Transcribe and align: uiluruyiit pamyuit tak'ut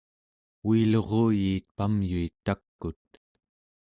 uiluruyiit 0.69 1.65
pamyuit 1.77 2.35
tak'ut 2.45 3.03